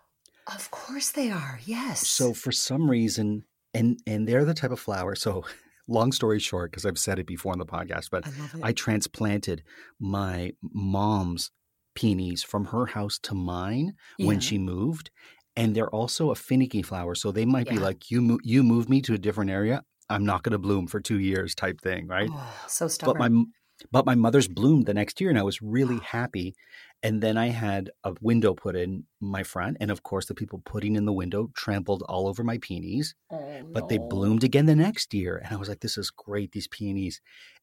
[0.54, 1.60] Of course they are.
[1.66, 2.08] Yes.
[2.08, 5.14] So for some reason, and and they're the type of flower.
[5.14, 5.44] So
[5.88, 8.68] long story short, because I've said it before on the podcast, but I.
[8.68, 9.62] I transplanted
[10.00, 11.50] my mom's
[11.98, 15.11] peonies from her house to mine when she moved,
[15.56, 17.16] and they're also a finicky flower.
[17.16, 20.24] So they might be like you mo- you move me to a different area, I'm
[20.24, 22.30] not going to bloom for two years type thing, right?
[22.32, 23.28] Oh, so but my
[23.90, 26.04] but my mother's bloomed the next year and i was really oh.
[26.04, 26.52] happy
[27.04, 30.61] and then i had a window put in my front and of course the people
[30.64, 34.74] putting in the window trampled all over my peonies oh, but they bloomed again the
[34.74, 37.20] next year and i was like this is great these peonies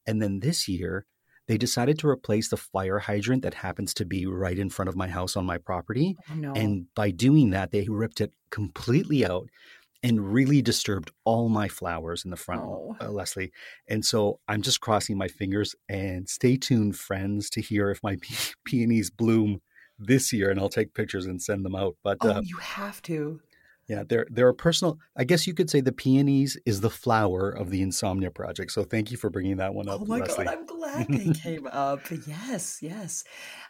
[0.07, 1.05] and then this year
[1.47, 4.95] they decided to replace the fire hydrant that happens to be right in front of
[4.95, 6.53] my house on my property Oh, no.
[6.53, 9.47] and by doing that they ripped it completely out
[10.03, 12.95] and really disturbed all my flowers in the front Oh.
[13.01, 13.51] uh, leslie
[13.87, 18.15] and so i'm just crossing my fingers and stay tuned friends to hear if my
[18.21, 19.61] pe- peonies bloom
[19.97, 23.01] this year and i'll take pictures and send them out but oh, uh, you have
[23.03, 23.39] to.
[23.87, 27.49] Yeah they're they're a personal i guess you could say the peonies is the flower
[27.49, 30.45] of the insomnia project so thank you for bringing that one up Oh my leslie
[30.45, 32.01] god, I'm glad they came up.
[32.27, 33.23] Yes, yes.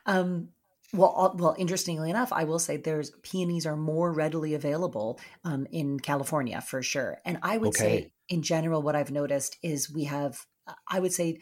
[0.05, 0.49] Um,
[0.93, 1.55] well, uh, well.
[1.57, 6.81] Interestingly enough, I will say there's peonies are more readily available um, in California for
[6.81, 7.19] sure.
[7.25, 11.13] And I would say, in general, what I've noticed is we have, uh, I would
[11.13, 11.39] say,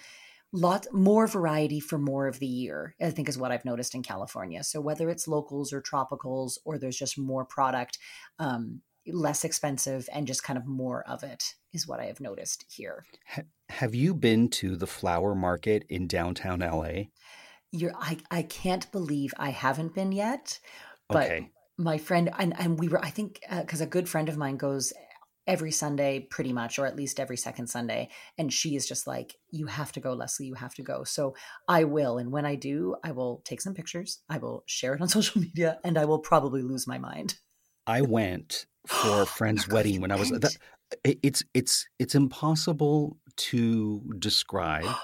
[0.53, 2.95] lot more variety for more of the year.
[3.01, 4.63] I think is what I've noticed in California.
[4.63, 7.97] So whether it's locals or tropicals, or there's just more product,
[8.39, 12.65] um, less expensive, and just kind of more of it is what I have noticed
[12.69, 13.03] here.
[13.69, 16.87] Have you been to the flower market in downtown la
[17.71, 20.59] You're I I can't believe I haven't been yet.
[21.09, 24.37] But okay my friend and and we were I think because a good friend of
[24.37, 24.93] mine goes
[25.45, 29.35] every Sunday pretty much or at least every second Sunday and she is just like
[29.51, 31.03] you have to go Leslie you have to go.
[31.03, 31.35] So
[31.67, 34.21] I will and when I do I will take some pictures.
[34.29, 37.35] I will share it on social media and I will probably lose my mind.
[37.85, 40.29] I went for a friend's Oh wedding when I was.
[40.29, 40.57] That,
[41.03, 44.85] it's it's it's impossible to describe.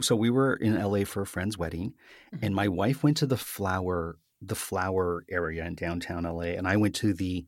[0.00, 1.94] So we were in LA for a friend's wedding,
[2.34, 2.44] Mm-hmm.
[2.44, 6.76] and my wife went to the flower the flower area in downtown LA, and I
[6.76, 7.46] went to the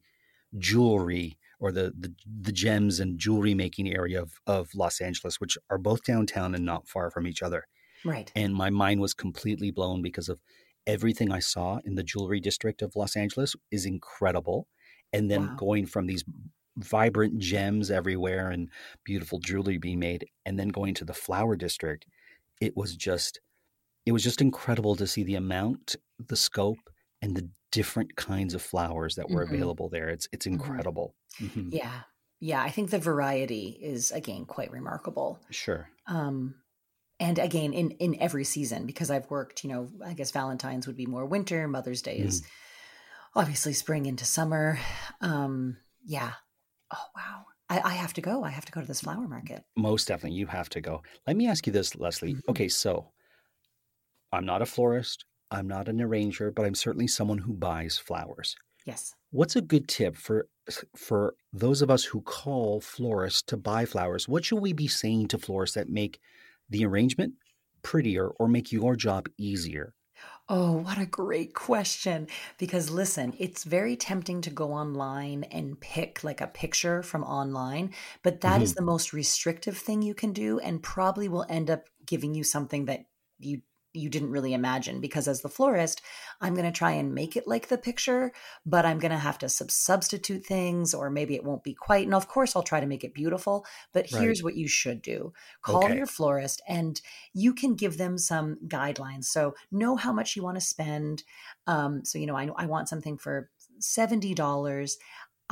[0.58, 5.58] jewelry or the, the the gems and jewelry making area of, of Los Angeles, which
[5.70, 7.66] are both downtown and not far from each other.
[8.04, 8.34] Right.
[8.34, 10.40] And my mind was completely blown because of
[10.86, 14.68] everything I saw in the jewelry district of Los Angeles is incredible.
[15.12, 15.56] And then Wow.
[15.56, 16.24] going from these
[16.78, 18.70] vibrant gems everywhere and
[19.04, 22.06] beautiful jewelry being made, and then going to the flower district,
[22.60, 23.40] it was just
[24.06, 28.62] it was just incredible to see the amount, the scope, and the different kinds of
[28.62, 29.54] flowers that were Mhm.
[29.54, 30.08] available there.
[30.08, 30.52] It's it's Mhm.
[30.52, 31.16] incredible.
[31.40, 31.72] Mhm.
[31.74, 32.02] Yeah.
[32.38, 32.62] Yeah.
[32.62, 35.40] I think the variety is, again, quite remarkable.
[35.50, 35.88] Sure.
[36.06, 36.62] Um,
[37.18, 40.96] and again, in, in every season, because I've worked, you know, I guess Valentine's would
[40.96, 42.42] be more winter, Mother's Day is
[43.34, 44.78] obviously spring into summer.
[45.20, 46.32] Um, yeah.
[46.90, 47.46] Oh, wow.
[47.70, 48.44] I, have to go.
[48.44, 49.64] I have to go to this flower market.
[49.76, 51.02] Most definitely, you have to go.
[51.26, 52.34] Let me ask you this, Leslie.
[52.34, 52.40] Mhm.
[52.50, 53.12] Okay, so
[54.30, 58.56] I'm not a florist, I'm not an arranger, but I'm certainly someone who buys flowers.
[58.86, 59.14] Yes.
[59.30, 60.48] What's a good tip for
[60.96, 64.28] for those of us who call florists to buy flowers?
[64.28, 66.18] What should we be saying to florists that make
[66.70, 67.34] the arrangement
[67.82, 69.94] prettier or make your job easier?
[70.48, 72.28] Oh, what a great question.
[72.58, 77.92] Because listen, it's very tempting to go online and pick like a picture from online,
[78.22, 78.84] but that is mm-hmm.
[78.84, 82.86] the most restrictive thing you can do and probably will end up giving you something
[82.86, 83.04] that
[83.38, 83.62] you
[83.94, 86.00] you didn't really imagine because as the florist,
[86.40, 88.32] I'm going to try and make it like the picture,
[88.64, 92.04] but I'm going to have to sub- substitute things or maybe it won't be quite.
[92.06, 94.32] And of course, I'll try to make it beautiful, but Right.
[94.32, 95.32] here's what you should do.
[95.62, 95.94] Call Okay.
[95.94, 97.00] your florist and
[97.32, 99.24] you can give them some guidelines.
[99.24, 101.24] So know how much you want to spend.
[101.66, 104.98] Um, so you know, I I want something for seventy dollars.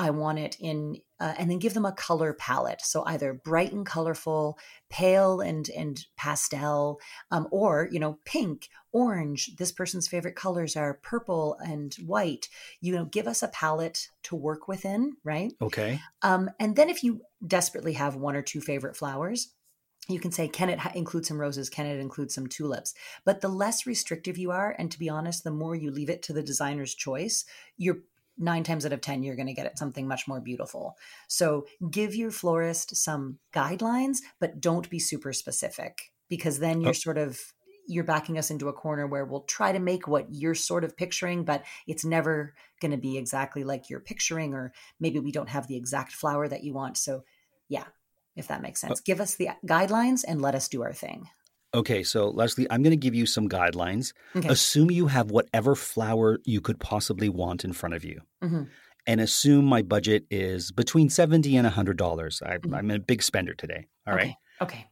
[0.00, 2.80] I want it in, uh, and then give them a color palette.
[2.80, 4.58] So either bright and colorful,
[4.88, 9.56] pale and and pastel, um, or you know, pink, orange.
[9.56, 12.48] This person's favorite colors are purple and white.
[12.80, 15.52] You know, give us a palette to work within, right?
[15.60, 16.00] Okay.
[16.22, 19.52] Um, and then if you desperately have one or two favorite flowers,
[20.08, 21.68] you can say, can it include some roses?
[21.68, 22.94] Can it include some tulips?
[23.26, 26.22] But the less restrictive you are, and to be honest, the more you leave it
[26.24, 27.44] to the designer's choice,
[27.76, 28.00] you're
[28.40, 30.96] nine times out of 10, you're going to get it something much more beautiful.
[31.28, 36.92] So give your florist some guidelines, but don't be super specific because then you're Oh.
[36.92, 37.40] sort of
[37.86, 40.96] you're backing us into a corner where we'll try to make what you're sort of
[40.96, 45.48] picturing, but it's never going to be exactly like you're picturing, or maybe we don't
[45.48, 46.96] have the exact flower that you want.
[46.96, 47.24] So,
[47.68, 47.86] yeah,
[48.36, 51.28] if that makes uh sense, give us the guidelines and let us do our thing.
[51.72, 54.12] Okay, so Leslie, I'm going to give you some guidelines.
[54.34, 54.48] Okay.
[54.48, 58.20] Assume you have whatever flower you could possibly want in front of you.
[58.42, 58.68] Mhm.
[59.06, 62.42] And assume my budget is between 70 and $100.
[62.42, 62.74] I, Mhm.
[62.76, 63.86] I'm a big spender today.
[64.06, 64.34] All right.
[64.60, 64.76] Okay.
[64.78, 64.86] Okay.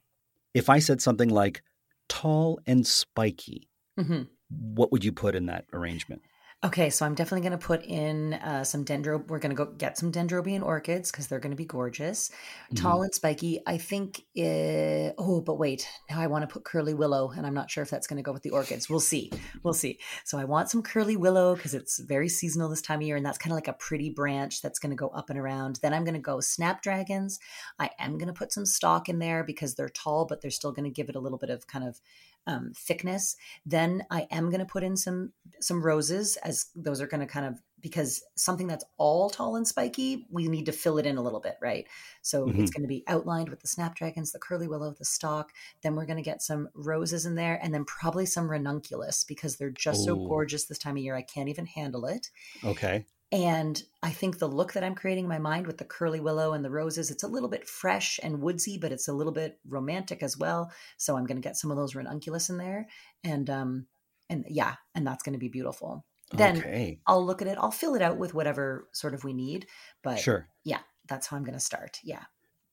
[0.55, 1.62] If I said something like
[2.09, 6.23] tall and spiky, hmm what would you put in that arrangement?
[6.64, 9.25] Okay, so I'm definitely going to put in uh, some dendro.
[9.29, 12.33] We're going to go get some dendrobian orchids because they're going to be gorgeous,
[12.75, 13.61] tall and spiky.
[13.64, 14.25] I think.
[14.37, 17.83] Uh, oh, but wait, now I want to put curly willow, and I'm not sure
[17.83, 18.90] if that's going to go with the orchids.
[18.90, 19.31] We'll see.
[19.62, 20.01] We'll see.
[20.25, 23.25] So I want some curly willow because it's very seasonal this time of year, and
[23.25, 25.79] that's kind of like a pretty branch that's going to go up and around.
[25.81, 27.38] Then I'm going to go snapdragons.
[27.79, 30.73] I am going to put some stock in there because they're tall, but they're still
[30.73, 32.01] going to give it a little bit of kind of
[32.48, 33.37] um, thickness.
[33.64, 37.26] Then I am going to put in some some roses as those are going to
[37.26, 41.16] kind of because something that's all tall and spiky, we need to fill it in
[41.16, 41.87] a little bit, right?
[42.22, 45.52] So it's going to be outlined with the snapdragons, the curly willow, the stock.
[45.82, 49.56] Then we're going to get some roses in there, and then probably some ranunculus because
[49.56, 51.14] they're just so gorgeous this time of year.
[51.14, 52.30] I can't even handle it.
[52.64, 53.04] Okay.
[53.31, 56.55] And I think the look that I'm creating in my mind with the curly willow
[56.55, 59.59] and the roses, it's a little bit fresh and woodsy, but it's a little bit
[59.69, 60.73] romantic as well.
[60.97, 62.88] So I'm going to get some of those ranunculus in there,
[63.23, 63.87] and um,
[64.31, 66.07] and yeah, and that's going to be beautiful.
[66.33, 67.01] Then okay.
[67.07, 67.59] I'll look at it.
[67.59, 69.67] I'll fill it out with whatever sort of we need.
[70.03, 70.49] But Sure.
[70.64, 72.01] yeah, that's how I'm going to start.
[72.05, 72.25] Yeah.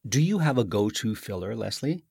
[0.07, 2.03] Do you have a go to filler, Leslie?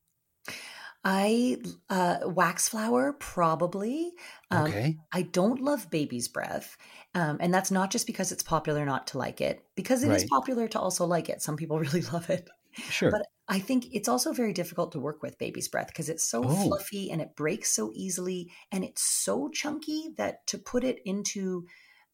[1.04, 1.58] I
[1.90, 4.12] uh, wax flower probably.
[4.50, 5.00] Um, Okay.
[5.12, 6.76] I don't love baby's breath,
[7.14, 10.24] um, and that's not just because it's popular not to like it, because it is
[10.24, 10.30] Right.
[10.30, 11.40] popular to also like it.
[11.42, 12.48] Some people really love it,
[12.88, 13.12] Sure.
[13.12, 16.48] but I think it's also very difficult to work with baby's breath because it's so
[16.48, 16.84] Oh.
[16.88, 21.66] fluffy and it breaks so easily, and it's so chunky that to put it into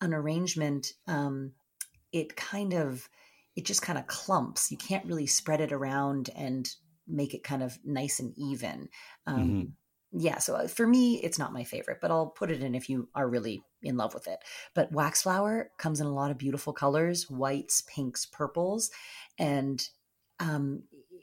[0.03, 1.55] an arrangement, um,
[2.13, 3.09] it kind of
[3.57, 4.71] it just kind of clumps.
[4.71, 6.69] You can't really spread it around and
[7.11, 8.89] make it kind of nice and even.
[9.27, 9.73] Um, Mhm.
[10.13, 12.89] Yeah, so uh, for me, it's not my favorite, but I'll put it in if
[12.89, 14.41] you are really in love with it.
[14.75, 18.91] But wax flower comes in a lot of beautiful colors: whites, pinks, purples,
[19.39, 19.81] and
[20.41, 20.83] um,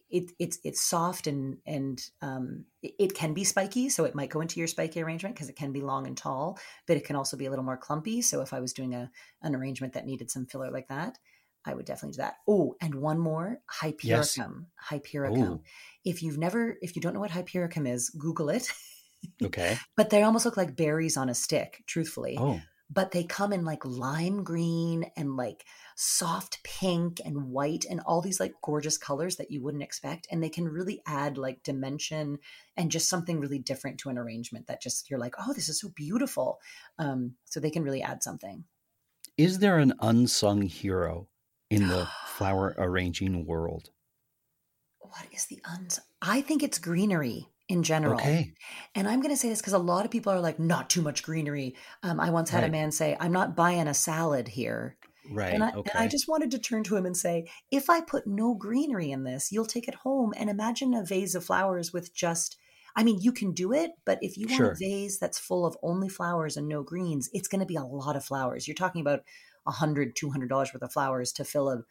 [0.10, 4.30] it, it's it's soft and and um, it, it can be spiky, so it might
[4.30, 7.16] go into your spiky arrangement because it can be long and tall, but it can
[7.16, 8.22] also be a little more clumpy.
[8.22, 11.18] So if I was doing a an arrangement that needed some filler like that,
[11.68, 12.36] I would definitely do that.
[12.48, 14.68] Oh, and one more Hypericum.
[14.76, 15.42] Hypericum.
[15.54, 15.62] Ooh.
[16.06, 18.68] If you've never, if you don't know what Hypericum is, Google it.
[19.44, 19.78] Okay.
[19.96, 22.38] but they almost look like berries on a stick, truthfully.
[22.40, 28.00] Oh, But they come in like lime green and like soft pink and white and
[28.02, 30.28] all these like gorgeous colors that you wouldn't expect.
[30.32, 32.38] And they can really add like dimension
[32.78, 35.82] and just something really different to an arrangement that just you're like, oh, this is
[35.82, 36.60] so beautiful.
[37.00, 38.66] Um, so they can really add something.
[39.36, 41.28] is there an unsung hero
[41.70, 43.90] in the flower arranging world?
[45.00, 46.00] What is the uns?
[46.22, 48.20] I think it's greenery in general.
[48.20, 48.54] Okay.
[48.96, 51.02] And I'm going to say this because a lot of people are like, not too
[51.02, 51.76] much greenery.
[52.04, 54.98] Um, I once had a man say, I'm not buying a salad here.
[55.30, 55.54] Right.
[55.54, 55.92] And I, okay.
[55.94, 59.12] and I just wanted to turn to him and say, if I put no greenery
[59.12, 62.58] in this, you'll take it home and imagine a vase of flowers with just,
[62.96, 64.72] I mean, you can do it, but if you want Sure.
[64.72, 67.84] a vase that's full of only flowers and no greens, it's going to be a
[67.84, 68.68] lot of flowers.
[68.68, 69.24] You're talking about
[69.68, 71.84] a hundred, two hundred dollars worth of flowers to fill a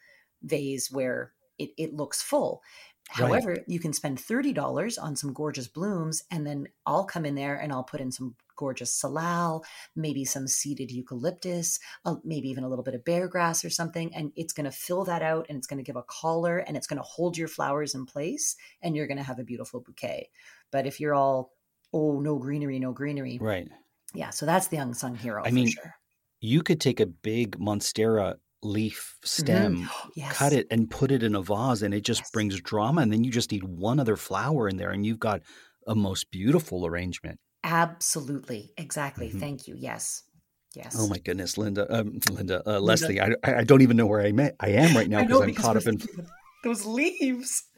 [0.42, 2.62] vase where it, it looks full.
[3.10, 3.28] Right.
[3.28, 7.56] However, you can spend $30 on some gorgeous blooms, and then I'll come in there
[7.56, 12.68] and I'll put in some gorgeous salal, maybe some seeded eucalyptus, uh, maybe even a
[12.68, 14.12] little bit of bear grass or something.
[14.14, 16.76] And it's going to fill that out and it's going to give a collar and
[16.76, 19.80] it's going to hold your flowers in place, and you're going to have a beautiful
[19.80, 20.30] bouquet.
[20.72, 21.52] But if you're all,
[21.92, 23.68] oh, no greenery, no greenery, right.
[24.14, 25.94] yeah, so that's the unsung hero I for mean, sure.
[26.46, 30.08] You could take a big monstera leaf stem, Mm-hmm.
[30.14, 30.36] Yes.
[30.36, 32.30] cut it, and put it in a vase, and it just Yes.
[32.30, 33.02] brings drama.
[33.02, 35.42] And then you just need one other flower in there, and you've got
[35.86, 37.38] a most beautiful arrangement.
[37.64, 38.72] Absolutely.
[38.76, 39.30] Exactly.
[39.30, 39.40] Mhm.
[39.40, 39.74] Thank you.
[39.76, 40.22] Yes.
[40.74, 40.94] Yes.
[40.98, 44.30] Oh my goodness, Linda, um, Linda, uh, Leslie, I, I don't even know where I
[44.32, 44.54] met.
[44.60, 45.98] I am right now because I'm caught up in.
[46.64, 47.64] those leaves.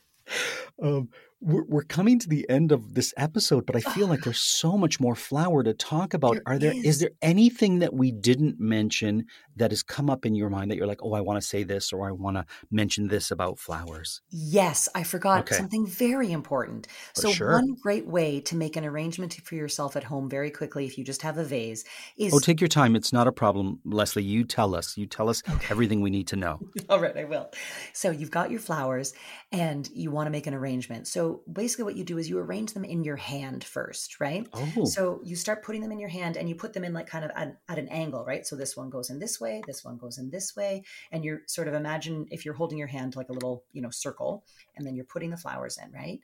[0.83, 1.09] Um,
[1.41, 4.77] we're, we're coming to the end of this episode, but I feel like there's so
[4.77, 6.39] much more flower to talk about.
[6.39, 7.01] There Are there is is.
[7.01, 10.87] there anything that we didn't mention that has come up in your mind that you're
[10.87, 14.21] like, oh, I want to say this or I want to mention this about flowers?
[14.31, 15.57] Yes, I forgot Okay.
[15.57, 16.87] something very important.
[17.15, 17.53] For So, sure.
[17.53, 21.05] one great way to make an arrangement for yourself at home very quickly, if you
[21.05, 22.95] just have a vase, oh, is Oh, take your time.
[22.95, 24.23] It's not a problem, Leslie.
[24.23, 24.97] You tell us.
[24.97, 26.63] You tell us everything we need to know.
[26.89, 27.51] All right, I will.
[27.93, 29.15] So you've got your flowers
[29.53, 31.07] and you want to make an arrangement.
[31.07, 34.47] So basically, what you do is you arrange them in your hand first, right?
[34.53, 37.07] Oh, So you start putting them in your hand and you put them in like
[37.07, 38.47] kind of at, at an angle, right?
[38.47, 40.83] So this one goes in this way, this one goes in this way.
[41.13, 43.91] And you're sort of imagine if you're holding your hand like a little, you know,
[43.91, 44.45] circle,
[44.77, 46.21] and then you're putting the flowers in, right?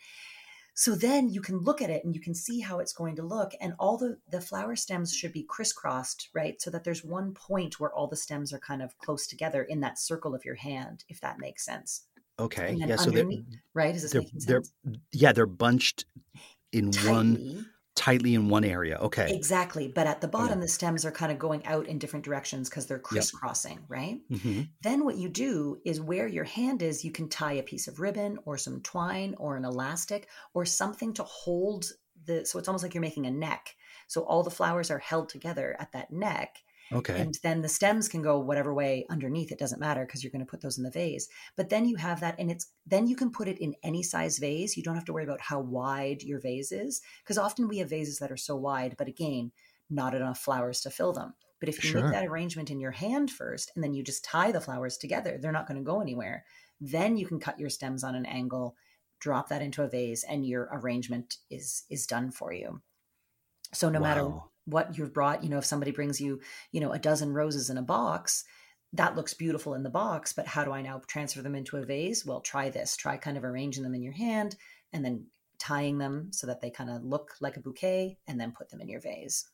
[0.76, 3.22] So then you can look at it and you can see how it's going to
[3.22, 3.52] look.
[3.60, 6.60] And all the, the flower stems should be crisscrossed, right?
[6.60, 9.80] So that there's one point where all the stems are kind of close together in
[9.80, 12.06] that circle of your hand, if that makes sense.
[12.38, 12.74] Okay.
[12.78, 12.96] Yeah.
[12.96, 13.28] So they're,
[13.74, 13.94] right?
[13.94, 14.62] Is this they're, making they're
[15.12, 16.06] yeah they're bunched
[16.72, 17.64] in one Tightly.
[17.94, 18.98] tightly in one area.
[18.98, 19.34] Okay.
[19.34, 19.88] Exactly.
[19.88, 22.86] But at the bottom, the stems are kind of going out in different directions because
[22.86, 24.20] they're crisscrossing, right?
[24.28, 27.86] hmm Then what you do is where your hand is, you can tie a piece
[27.86, 31.86] of ribbon or some twine or an elastic or something to hold
[32.26, 32.44] the.
[32.44, 33.76] So it's almost like you're making a neck.
[34.08, 36.63] So all the flowers are held together at that neck.
[36.92, 37.26] Okay.
[37.26, 39.52] And then the stems can go whatever way underneath.
[39.52, 41.28] It doesn't matter because you're going to put those in the vase.
[41.56, 44.38] But then you have that, and it's then you can put it in any size
[44.38, 44.76] vase.
[44.76, 47.90] You don't have to worry about how wide your vase is because often we have
[47.90, 49.52] vases that are so wide, but again,
[49.90, 51.34] not enough flowers to fill them.
[51.60, 51.90] But if you Sure.
[51.90, 55.38] make that arrangement in your hand first, and then you just tie the flowers together,
[55.40, 56.44] they're not going to go anywhere.
[56.80, 58.76] Then you can cut your stems on an angle,
[59.20, 62.82] drop that into a vase, and your arrangement is is done for you.
[63.72, 64.50] So no matter Wow.
[64.66, 66.40] What you've brought, you know, if somebody brings you,
[66.72, 68.44] you know, a dozen roses in a box,
[68.92, 71.85] that looks beautiful in the box, but how do I now transfer them into a
[71.85, 72.24] vase?
[72.24, 72.96] Well, try this.
[72.96, 74.57] Try kind of arranging them in your hand
[74.92, 75.27] and then
[75.59, 78.81] tying them so that they kind of look like a bouquet and then put them
[78.81, 79.48] in your vase.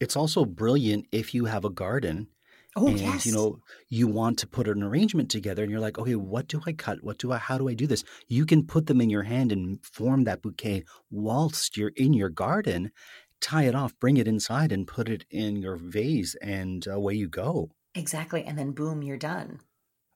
[0.00, 2.28] It's also brilliant if you have a garden
[2.76, 3.26] Oh, and yes.
[3.26, 6.60] you know you want to put an arrangement together and you're like okay what do
[6.66, 9.08] i cut what do i how do i do this you can put them in
[9.08, 12.92] your hand and form that bouquet whilst you're in your garden
[13.40, 17.28] tie it off bring it inside and put it in your vase and away you
[17.28, 18.44] go exactly.
[18.44, 19.60] And then boom, you're done.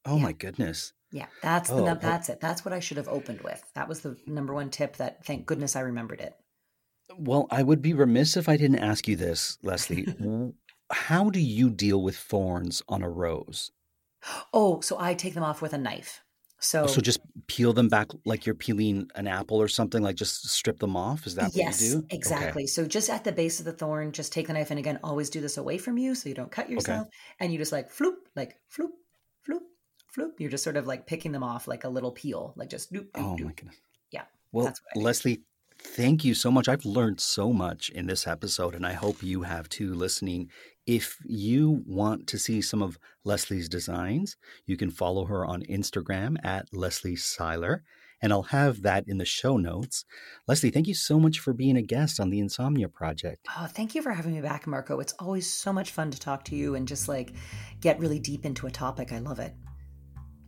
[0.04, 0.22] oh Yeah.
[0.22, 2.40] my goodness Yeah, that's the Oh, well- that's it.
[2.40, 3.62] That's what I should have opened with.
[3.74, 6.34] That was the number one tip that thank goodness I remembered it.
[7.18, 10.06] well i would be remiss if i didn't ask you this leslie
[10.92, 13.70] how do you deal with thorns on a rose
[14.54, 16.22] Oh, so I take them off with a knife.
[16.62, 20.48] So, so just peel them back like you're peeling an apple or something like just
[20.48, 22.14] strip them off is that yes, what you do Okay.
[22.16, 22.66] exactly.
[22.66, 25.28] So just at the base of the thorn, just take the knife and again, always
[25.28, 27.08] do this away from you so you don't cut yourself.
[27.40, 28.90] And you just like floop, like floop,
[29.46, 29.60] floop,
[30.16, 30.30] floop.
[30.38, 33.10] You're just sort of like picking them off like a little peel, like just doop,
[33.10, 33.44] doop, Oh doop.
[33.44, 33.80] my goodness.
[34.10, 35.04] Yeah, Well, that's what I do.
[35.04, 35.42] Leslie,
[35.84, 36.68] thank you so much.
[36.68, 40.50] I've learned so much in this episode, and I hope you have too listening.
[40.86, 46.36] If you want to see some of Leslie's designs, you can follow her on Instagram
[46.44, 47.84] at Leslie Seiler,
[48.20, 50.04] and I'll have that in the show notes.
[50.48, 53.46] Leslie, thank you so much for being a guest on the Insomnia Project.
[53.56, 55.00] Oh, thank you for having me back, Marco.
[55.00, 57.32] It's always so much fun to talk to you and just like
[57.80, 59.12] get really deep into a topic.
[59.12, 59.54] I love it.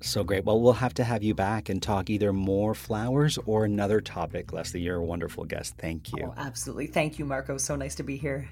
[0.04, 0.44] So great.
[0.44, 4.52] Well, we'll have to have you back and talk either more flowers or another topic.
[4.52, 5.76] Leslie, you're a wonderful guest.
[5.78, 6.26] Thank you.
[6.26, 6.88] Oh, absolutely.
[6.88, 7.56] Thank you, Marco.
[7.56, 8.50] So nice to be here.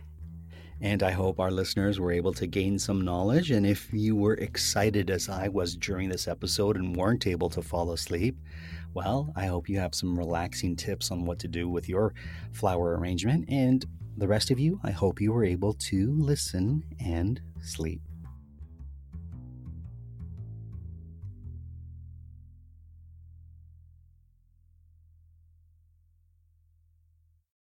[0.81, 3.51] And I hope our listeners were able to gain some knowledge.
[3.51, 7.63] And if you were excited as I was during this episode and weren't able to
[7.63, 8.37] fall asleep,
[8.95, 12.15] well, I hope you have some relaxing tips on what to do with your
[12.53, 13.45] flower arrangement.
[13.49, 13.85] And
[14.17, 18.01] the rest of you, I hope you were able to listen and sleep.